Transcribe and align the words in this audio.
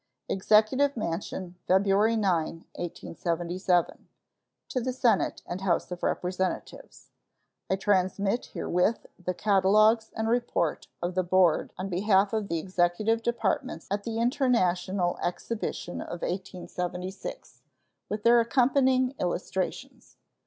EXECUTIVE 0.29 0.97
MANSION, 0.97 1.57
February 1.67 2.15
9, 2.15 2.45
1877. 2.73 4.07
To 4.69 4.81
the 4.81 4.93
Senate 4.93 5.43
and 5.45 5.61
House 5.61 5.91
of 5.91 6.01
Representatives: 6.01 7.11
I 7.69 7.75
transmit 7.75 8.47
herewith 8.47 9.05
the 9.23 9.35
catalogues 9.35 10.09
and 10.15 10.27
report 10.27 10.87
of 11.03 11.13
the 11.13 11.21
board 11.21 11.71
on 11.77 11.87
behalf 11.89 12.33
of 12.33 12.47
the 12.47 12.57
Executive 12.57 13.21
Departments 13.21 13.87
at 13.91 14.03
the 14.03 14.17
International 14.17 15.19
Exhibition 15.21 16.01
of 16.01 16.23
1876, 16.23 17.61
with 18.09 18.23
their 18.23 18.39
accompanying 18.39 19.11
illustrations. 19.19 20.17